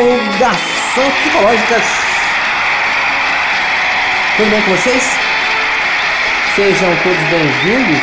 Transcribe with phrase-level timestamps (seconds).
[0.00, 1.82] Conexões Psicológicas.
[4.34, 5.02] Tudo bem com vocês?
[6.56, 8.00] Sejam todos bem-vindos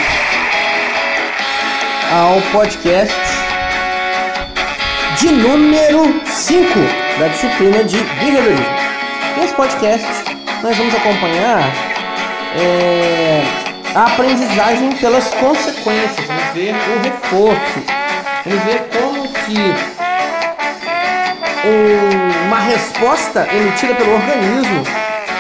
[2.12, 3.16] ao podcast
[5.18, 6.68] de número 5
[7.20, 8.66] da disciplina de behaviorismo.
[9.36, 10.08] Nesse podcast,
[10.62, 11.64] nós vamos acompanhar
[12.56, 13.42] é,
[13.96, 17.84] a aprendizagem pelas consequências, vamos ver o reforço,
[18.46, 19.97] vamos ver como que
[22.48, 24.84] uma resposta emitida pelo organismo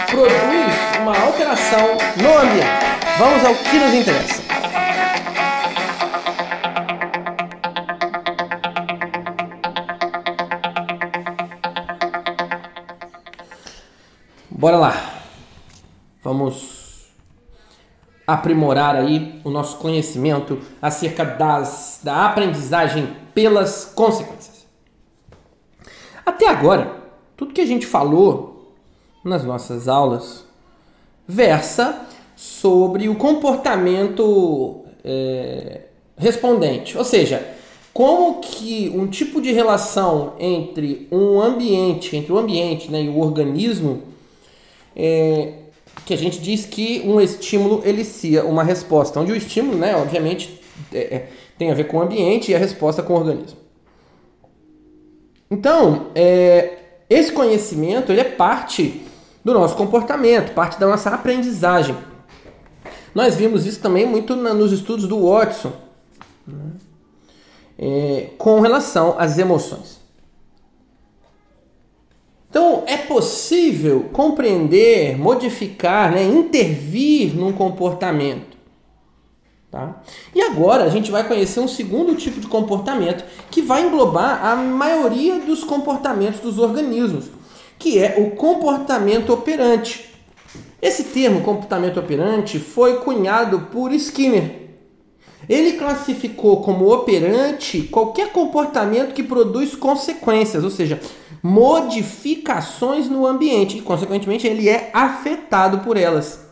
[0.07, 2.87] produz uma alteração no ambiente.
[3.17, 4.41] Vamos ao que nos interessa.
[14.49, 14.93] Bora lá.
[16.23, 17.05] Vamos
[18.25, 24.56] aprimorar aí o nosso conhecimento acerca das, da aprendizagem pelas consequências.
[26.27, 26.93] Até agora,
[27.37, 28.73] tudo que a gente falou
[29.23, 30.43] nas nossas aulas
[31.25, 32.01] versa
[32.35, 35.83] sobre o comportamento é,
[36.17, 37.55] respondente, ou seja,
[37.93, 43.19] como que um tipo de relação entre um ambiente, entre o ambiente né, e o
[43.19, 44.01] organismo,
[44.93, 45.53] é,
[46.05, 50.59] que a gente diz que um estímulo elicia uma resposta, onde o estímulo, né, obviamente,
[50.91, 53.66] é, é tem a ver com o ambiente e a resposta com o organismo.
[55.49, 56.77] Então, é,
[57.09, 59.05] esse conhecimento ele é parte
[59.43, 61.95] do nosso comportamento, parte da nossa aprendizagem.
[63.15, 65.71] Nós vimos isso também muito na, nos estudos do Watson,
[66.45, 66.71] né?
[67.77, 70.01] é, com relação às emoções.
[72.49, 78.56] Então, é possível compreender, modificar, né, intervir num comportamento
[79.69, 80.01] Tá?
[80.33, 84.55] E agora a gente vai conhecer um segundo tipo de comportamento que vai englobar a
[84.55, 87.25] maioria dos comportamentos dos organismos,
[87.77, 90.05] que é o comportamento operante.
[90.81, 94.67] Esse termo, comportamento operante, foi cunhado por Skinner.
[95.49, 100.99] Ele classificou como operante qualquer comportamento que produz consequências, ou seja,
[101.43, 106.46] modificações no ambiente e, consequentemente, ele é afetado por elas.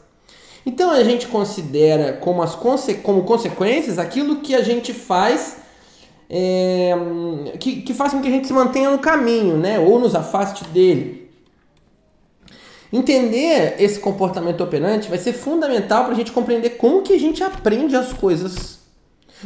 [0.66, 5.58] Então a gente considera como, as conse como consequências aquilo que a gente faz
[6.30, 6.94] é,
[7.60, 9.80] que, que faz com que a gente se mantenha no caminho, né?
[9.80, 11.30] ou nos afaste dele.
[12.92, 17.44] Entender esse comportamento operante vai ser fundamental para a gente compreender como que a gente
[17.44, 18.80] aprende as coisas.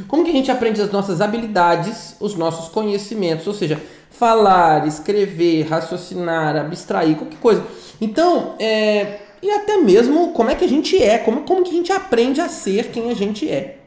[0.08, 3.82] Como que a gente aprende as nossas habilidades, os nossos conhecimentos, ou seja,
[4.12, 7.64] falar, escrever, raciocinar, abstrair, qualquer coisa.
[8.00, 11.74] Então, é, e até mesmo como é que a gente é, como, como que a
[11.74, 13.78] gente aprende a ser quem a gente é.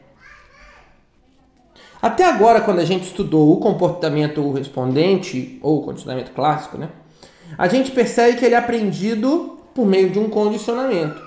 [2.01, 6.89] Até agora, quando a gente estudou o comportamento respondente, ou condicionamento clássico, né,
[7.57, 11.21] a gente percebe que ele é aprendido por meio de um condicionamento.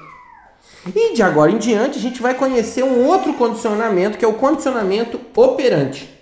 [0.94, 4.34] E de agora em diante, a gente vai conhecer um outro condicionamento, que é o
[4.34, 6.16] condicionamento operante.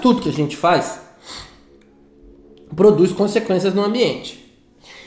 [0.00, 1.00] Tudo que a gente faz
[2.74, 4.38] produz consequências no ambiente.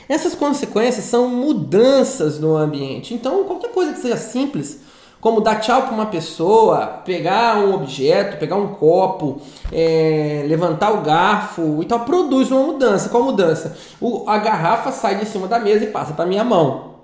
[0.08, 3.14] Essas consequências são mudanças no ambiente.
[3.14, 4.80] Então, qualquer coisa que seja simples,
[5.20, 11.00] como dar tchau para uma pessoa, pegar um objeto, pegar um copo, é, levantar o
[11.00, 13.08] garfo e tal, produz uma mudança.
[13.08, 13.76] Qual mudança?
[14.00, 16.96] O, a garrafa sai de cima da mesa e passa para minha mão.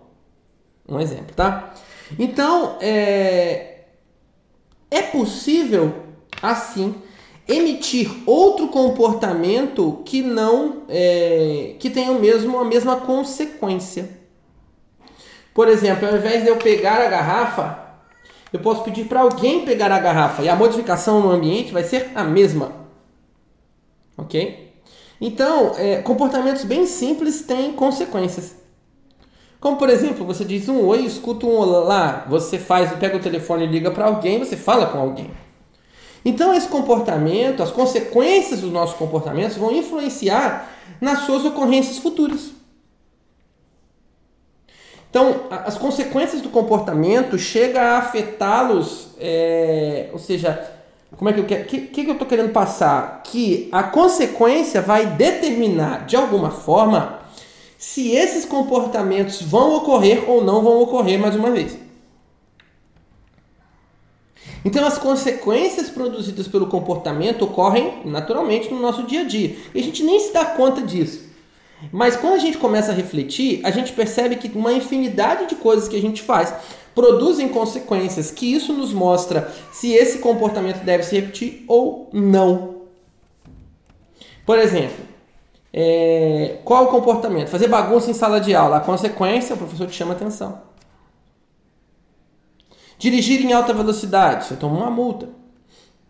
[0.88, 1.72] Um exemplo, tá?
[2.19, 3.84] Então, é,
[4.91, 5.94] é possível
[6.43, 6.94] assim
[7.49, 14.11] emitir outro comportamento que não é, que tenha o mesmo a mesma consequência.
[15.55, 17.89] Por exemplo, ao invés de eu pegar a garrafa,
[18.53, 22.11] eu posso pedir para alguém pegar a garrafa e a modificação no ambiente vai ser
[22.15, 22.73] a mesma,
[24.17, 24.75] ok?
[25.21, 28.56] Então, é, comportamentos bem simples têm consequências.
[29.59, 33.65] Como por exemplo, você diz um oi, escuta um olá, você faz, pega o telefone
[33.65, 35.31] e liga para alguém, você fala com alguém.
[36.25, 40.69] Então, esse comportamento, as consequências dos nossos comportamentos vão influenciar
[41.00, 42.53] nas suas ocorrências futuras.
[45.11, 50.70] Então, as consequências do comportamento chegam a afetá-los, é, ou seja,
[51.17, 53.23] como é que eu quero, que, que eu estou querendo passar?
[53.25, 57.21] Que a consequência vai determinar, de alguma forma,
[57.79, 61.88] se esses comportamentos vão ocorrer ou não vão ocorrer mais uma vez.
[64.64, 69.56] Então, as consequências produzidas pelo comportamento ocorrem naturalmente no nosso dia a dia.
[69.75, 71.28] E a gente nem se dá conta disso.
[71.93, 75.88] Mas quando a gente começa a refletir, a gente percebe que uma infinidade de coisas
[75.88, 76.52] que a gente faz
[76.94, 82.78] produzem consequências, que isso nos mostra se esse comportamento deve se repetir ou não.
[84.44, 85.06] Por exemplo,
[85.72, 87.49] é, qual o comportamento?
[87.49, 88.78] Fazer bagunça em sala de aula.
[88.78, 90.68] A consequência, o professor te chama atenção.
[92.99, 95.29] Dirigir em alta velocidade, você toma uma multa.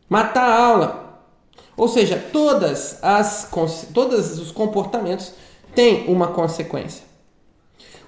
[0.09, 1.23] Matar a aula.
[1.77, 3.49] Ou seja, todas as,
[3.93, 5.33] todos os comportamentos
[5.75, 7.05] têm uma consequência.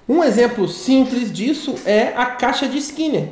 [0.09, 3.31] Um exemplo simples disso é a caixa de Skinner,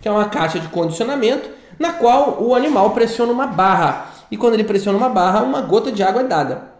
[0.00, 1.48] que é uma caixa de condicionamento
[1.78, 4.12] na qual o animal pressiona uma barra.
[4.30, 6.72] E quando ele pressiona uma barra, uma gota de água é dada.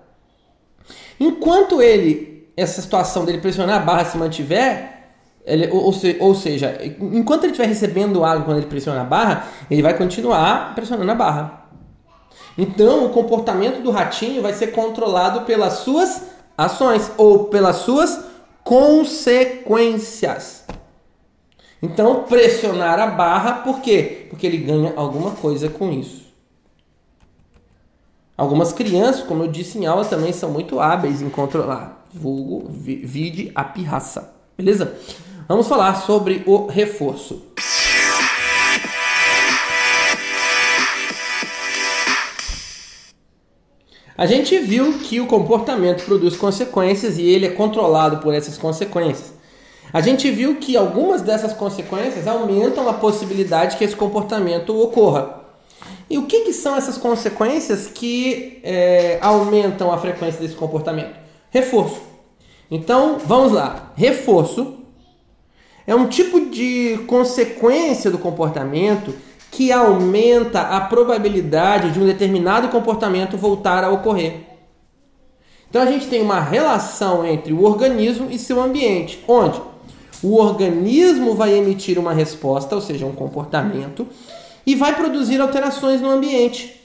[1.18, 4.99] Enquanto ele, essa situação dele pressionar a barra se mantiver,
[5.44, 9.82] ele, ou, ou, seja, enquanto ele estiver recebendo água quando ele pressiona a barra, ele
[9.82, 11.60] vai continuar pressionando a barra.
[12.58, 16.24] Então, o comportamento do ratinho vai ser controlado pelas suas
[16.56, 18.24] ações ou pelas suas
[18.62, 20.64] consequências.
[21.82, 24.26] Então, pressionar a barra, por quê?
[24.28, 26.28] Porque ele ganha alguma coisa com isso.
[28.36, 32.04] Algumas crianças, como eu disse em aula, também são muito hábeis em controlar.
[32.12, 34.34] Vulgo, vide a pirraça.
[34.56, 34.96] Beleza?
[35.50, 37.42] Vamos falar sobre o reforço.
[44.16, 49.32] A gente viu que o comportamento produz consequências e ele é controlado por essas consequências.
[49.92, 55.40] A gente viu que algumas dessas consequências aumentam a possibilidade que esse comportamento ocorra.
[56.08, 61.18] E o que, que são essas consequências que é, aumentam a frequência desse comportamento?
[61.50, 62.00] Reforço.
[62.70, 63.92] Então, vamos lá.
[63.96, 64.78] Reforço
[65.90, 69.12] é um tipo de consequência do comportamento
[69.50, 74.36] que aumenta a probabilidade de um determinado comportamento voltar a ocorrer.
[75.68, 79.60] Então a gente tem uma relação entre o organismo e seu ambiente, onde
[80.22, 84.06] o organismo vai emitir uma resposta, ou seja, um comportamento,
[84.64, 86.80] e vai produzir alterações no ambiente.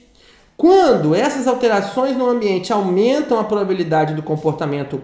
[0.58, 5.00] Quando essas alterações no ambiente aumentam a probabilidade do comportamento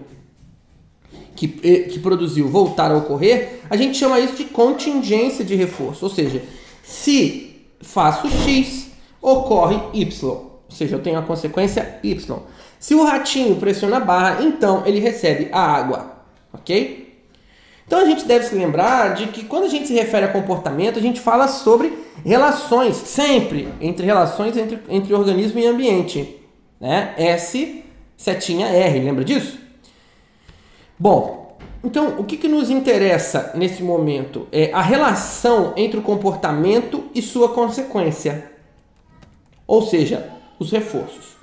[1.34, 6.04] que, que produziu voltar a ocorrer, a gente chama isso de contingência de reforço.
[6.04, 6.42] Ou seja,
[6.82, 8.88] se faço X,
[9.20, 10.30] ocorre Y.
[10.32, 12.42] Ou seja, eu tenho a consequência Y.
[12.78, 16.16] Se o ratinho pressiona a barra, então ele recebe a água.
[16.52, 17.02] Ok?
[17.86, 20.98] Então a gente deve se lembrar de que quando a gente se refere a comportamento,
[20.98, 21.92] a gente fala sobre
[22.24, 26.36] relações, sempre entre relações entre, entre organismo e ambiente.
[26.80, 27.14] Né?
[27.16, 27.84] S,
[28.16, 29.61] setinha R, lembra disso?
[31.02, 37.10] Bom, então o que, que nos interessa nesse momento é a relação entre o comportamento
[37.12, 38.52] e sua consequência,
[39.66, 41.36] ou seja, os reforços.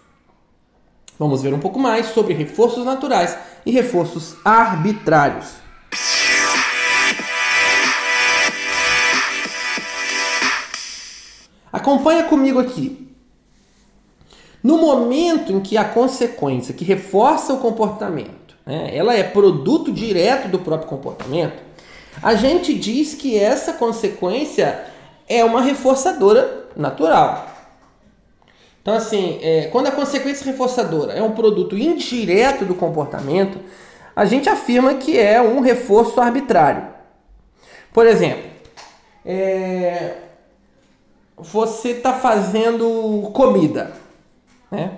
[1.19, 5.56] Vamos ver um pouco mais sobre reforços naturais e reforços arbitrários.
[11.69, 13.13] Acompanha comigo aqui.
[14.61, 18.39] No momento em que a consequência que reforça o comportamento
[18.69, 21.63] né, ela é produto direto do próprio comportamento,
[22.21, 24.85] a gente diz que essa consequência
[25.28, 27.47] é uma reforçadora natural.
[28.81, 33.59] Então, assim, é, quando a consequência reforçadora é um produto indireto do comportamento,
[34.16, 36.87] a gente afirma que é um reforço arbitrário.
[37.92, 38.49] Por exemplo,
[39.25, 40.13] é,
[41.35, 43.94] você está fazendo comida,
[44.71, 44.97] né?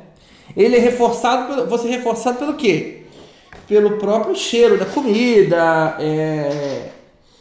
[0.56, 3.02] Ele é reforçado, você é reforçado pelo quê?
[3.72, 6.90] pelo próprio cheiro da comida, é,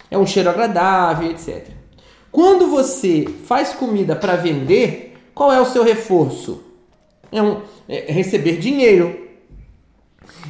[0.08, 1.66] é um cheiro agradável, etc.
[2.30, 6.62] Quando você faz comida para vender, qual é o seu reforço?
[7.32, 9.28] É, um, é receber dinheiro.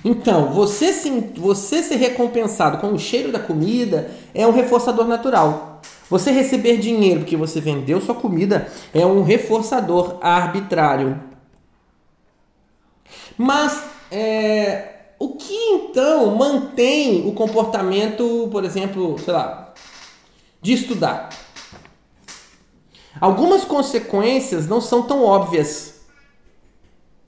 [0.05, 5.81] Então, você, sim, você ser recompensado com o cheiro da comida é um reforçador natural.
[6.11, 11.30] Você receber dinheiro porque você vendeu sua comida é um reforçador arbitrário.
[13.43, 19.73] Mas é, o que então mantém o comportamento, por exemplo, sei lá,
[20.61, 21.31] de estudar?
[23.19, 26.03] Algumas consequências não são tão óbvias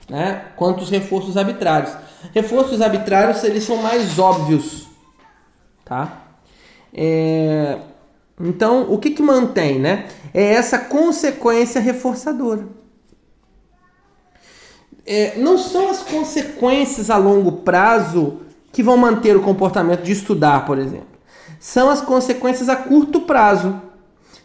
[0.07, 1.97] né, quanto os reforços arbitrários.
[2.35, 4.89] Reforços arbitrários eles são mais óbvios,
[5.83, 6.25] tá?
[6.93, 7.79] É,
[8.39, 10.11] então, o que, que mantém, né?
[10.35, 12.83] É essa consequência reforçadora
[15.07, 18.39] é, não são as consequências a longo prazo
[18.73, 21.07] que vão manter o comportamento de estudar, por exemplo.
[21.61, 23.81] São as consequências a curto prazo.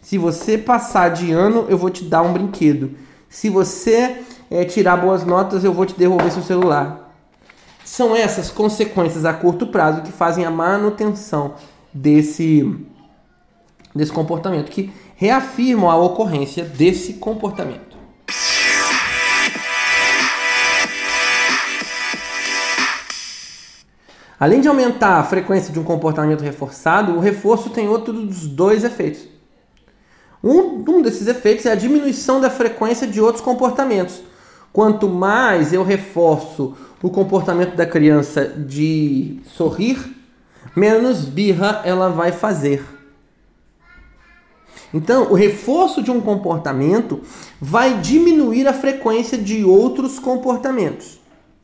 [0.02, 2.92] Se você passar de ano, eu vou te dar um brinquedo.
[3.30, 7.14] Se você é, tirar boas notas, eu vou te devolver seu celular.
[7.84, 11.56] São essas consequências a curto prazo que fazem a manutenção
[11.94, 12.70] desse,
[13.96, 17.97] desse comportamento, que reafirmam a ocorrência desse comportamento.
[24.39, 29.22] Além de aumentar a frequência de um comportamento reforçado, o reforço tem outros dois efeitos.
[30.44, 34.22] Um, um desses efeitos é a diminuição da frequência de outros comportamentos.
[34.72, 39.98] Quanto mais eu reforço o comportamento da criança de sorrir,
[40.75, 42.86] menos birra ela vai fazer.
[44.94, 47.22] Então, o reforço de um comportamento
[47.60, 51.20] vai diminuir a frequência de outros comportamentos,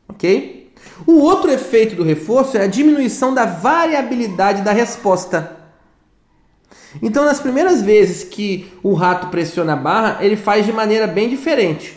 [0.08, 0.63] ok?
[1.06, 5.56] O outro efeito do reforço é a diminuição da variabilidade da resposta.
[7.02, 11.28] Então, nas primeiras vezes que o rato pressiona a barra, ele faz de maneira bem
[11.28, 11.96] diferente.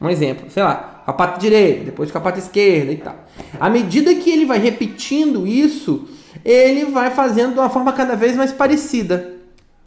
[0.00, 3.16] Um exemplo, sei lá, com a pata direita, depois com a pata esquerda e tal.
[3.60, 6.08] À medida que ele vai repetindo isso,
[6.44, 9.34] ele vai fazendo de uma forma cada vez mais parecida.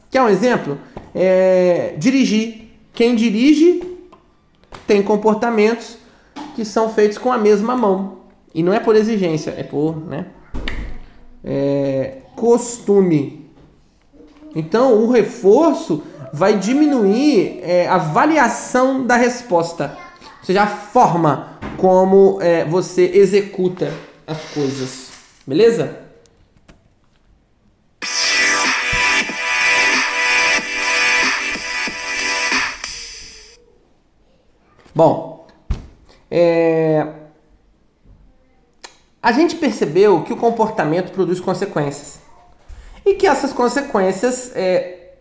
[0.10, 0.77] Quer um exemplo?
[1.13, 2.70] É, dirigir.
[2.94, 3.84] Quem dirige
[4.88, 5.98] tem comportamentos
[6.56, 8.25] que são feitos com a mesma mão.
[8.56, 10.28] E não é por exigência, é por né,
[11.44, 13.52] é, costume.
[14.56, 19.98] Então, o reforço vai diminuir é, a variação da resposta,
[20.40, 23.92] ou seja, a forma como é, você executa
[24.26, 25.10] as coisas.
[25.46, 26.00] Beleza?
[34.96, 35.46] Bom,
[36.32, 37.25] é,
[39.25, 42.20] a gente percebeu que o comportamento produz consequências
[43.03, 45.15] e que essas consequências é,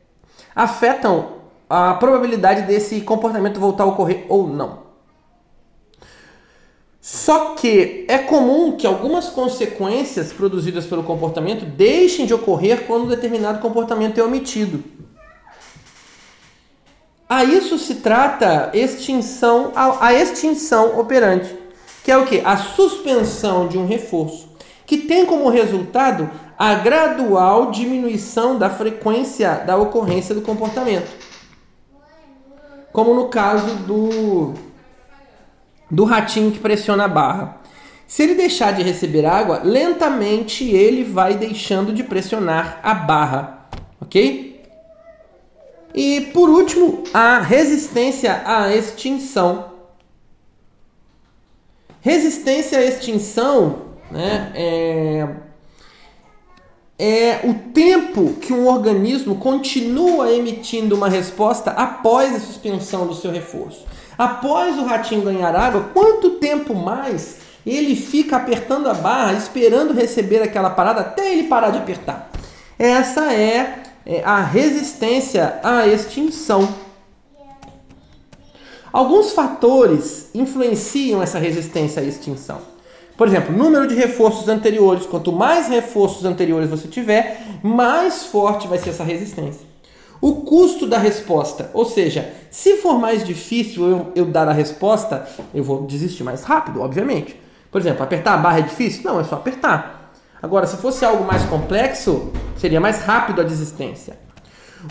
[0.54, 1.37] afetam
[1.70, 4.80] a probabilidade desse comportamento voltar a ocorrer ou não.
[7.00, 13.08] Só que é comum que algumas consequências produzidas pelo comportamento deixem de ocorrer quando um
[13.08, 14.84] determinado comportamento é omitido.
[17.26, 21.63] A isso se trata extinção, a, a extinção operante
[22.04, 22.40] que é o que?
[22.44, 24.46] A suspensão de um reforço,
[24.84, 31.11] que tem como resultado a gradual diminuição da frequência da ocorrência do comportamento.
[32.92, 34.52] Como no caso do,
[35.90, 37.61] do ratinho que pressiona a barra.
[38.06, 43.66] Se ele deixar de receber água, lentamente ele vai deixando de pressionar a barra,
[43.99, 44.62] ok?
[45.94, 49.74] E por último, a resistência à extinção
[52.04, 53.78] Resistência à extinção
[54.11, 55.26] né, é,
[56.99, 63.30] é o tempo que um organismo continua emitindo uma resposta após a suspensão do seu
[63.30, 63.87] reforço.
[64.18, 70.42] Após o ratinho ganhar água, quanto tempo mais ele fica apertando a barra, esperando receber
[70.42, 72.30] aquela parada até ele parar de apertar?
[72.78, 76.68] Essa é, é a resistência à extinção.
[78.95, 82.59] Alguns fatores influenciam essa resistência à extinção.
[83.17, 85.05] Por exemplo, número de reforços anteriores.
[85.05, 89.67] Quanto mais reforços anteriores você tiver, mais forte vai ser essa resistência.
[90.21, 95.27] O custo da resposta, ou seja, se for mais difícil eu, eu dar a resposta,
[95.53, 97.35] eu vou desistir mais rápido, obviamente.
[97.73, 99.03] Por exemplo, apertar a barra é difícil?
[99.03, 100.13] Não, é só apertar.
[100.41, 104.17] Agora, se fosse algo mais complexo, seria mais rápido a desistência.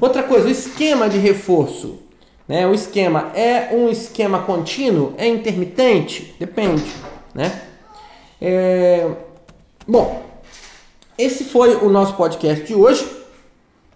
[0.01, 2.02] Outra coisa, o esquema de reforço.
[2.47, 2.67] Né?
[2.67, 5.13] O esquema é um esquema contínuo?
[5.17, 6.35] É intermitente?
[6.39, 6.83] Depende.
[7.33, 7.61] Né?
[8.41, 9.07] É...
[9.87, 10.23] Bom,
[11.17, 13.09] esse foi o nosso podcast de hoje.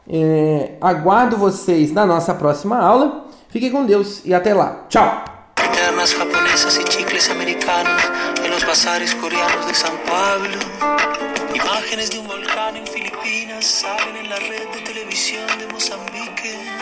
[0.09, 0.71] É...
[0.79, 3.25] Aguardo vocês na nossa próxima aula.
[3.49, 4.85] Fiquem com Deus e até lá.
[4.89, 5.23] Tchau!
[11.53, 16.76] Imágenes de un volcán en Filipinas salen en la red de televisión de Mozambique.